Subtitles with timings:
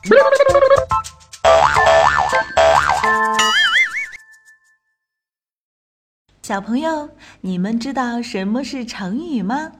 [6.42, 7.10] 小朋友，
[7.42, 9.72] 你们知道什么是成语吗？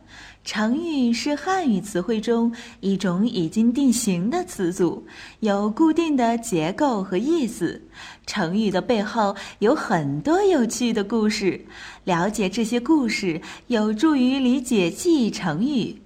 [0.45, 5.07] 成语是汉语词汇中一种已经定型的词组，
[5.41, 7.83] 有固定的结构和意思。
[8.27, 11.65] 成语的背后有很多有趣的故事，
[12.05, 16.03] 了解这些故事有助于理解记忆成语。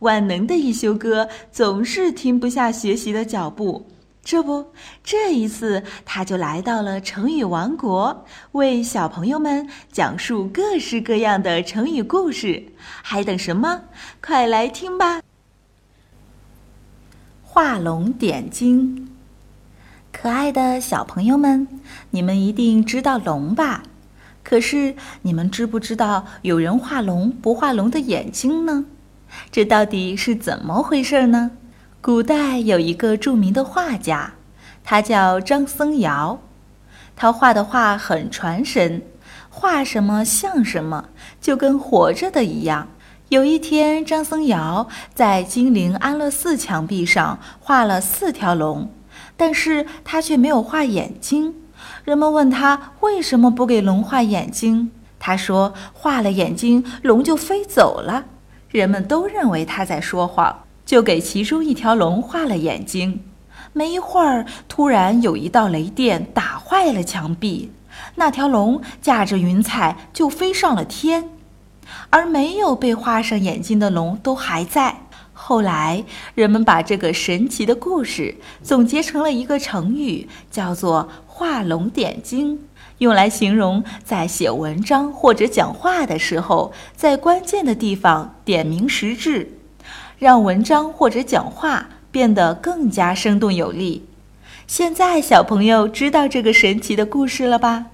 [0.00, 3.86] 万能的一休哥总是停不下学习的脚步。
[4.22, 4.66] 这不，
[5.02, 12.64] 这一次他就来到了成语王国，为小朋友们讲述各式各样的成语故事。
[13.02, 13.82] 还等什么？
[14.22, 15.22] 快来听吧！
[17.42, 19.08] 画龙点睛，
[20.12, 21.66] 可爱的小朋友们，
[22.10, 23.82] 你们一定知道龙吧？
[24.44, 28.84] 可是你们知不知道有人画龙不画龙的眼睛呢？
[29.50, 31.52] 这到底是怎么回事呢？
[32.00, 34.34] 古代有一个著名的画家，
[34.82, 36.38] 他叫张僧繇，
[37.14, 39.02] 他画的画很传神，
[39.50, 42.88] 画什么像什么，就跟活着的一样。
[43.28, 48.90] 有一天，张僧繇在金陵安乐寺墙壁上画了四条龙，
[49.36, 51.54] 但是他却没有画眼睛。
[52.04, 58.24] 人们问他为什么不给龙画眼睛，他说画了眼睛，龙就飞走了。
[58.70, 60.64] 人们都认为他在说谎。
[60.86, 63.22] 就给其中一条龙画了眼睛，
[63.72, 67.70] 没一会儿，突然有一道雷电打坏了墙壁，
[68.16, 71.28] 那条龙驾着云彩就飞上了天，
[72.08, 75.02] 而没有被画上眼睛的龙都还在。
[75.50, 76.04] 后来，
[76.36, 82.60] 人们把这个神奇的故事总结成了一个成语，叫做“画龙点睛”，
[82.98, 89.58] 用来形容在写文章或者讲话的时候，在关键的地方点明实质。
[90.20, 94.06] 让文章或者讲话变得更加生动有力。
[94.68, 97.86] 现在小朋友知道这个神奇的故事了吧？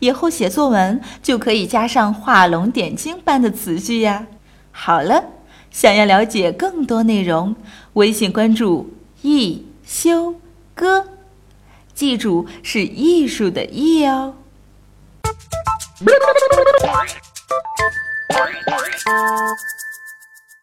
[0.00, 4.26] 以后写作文就可以加上画龙点睛般的词句呀。
[4.70, 5.24] 好了，
[5.70, 7.54] 想要了解更多内容，
[7.94, 8.92] 微信关注
[9.22, 10.34] “艺修
[10.74, 11.06] 哥”，
[11.94, 14.34] 记住是艺术的“艺”哦。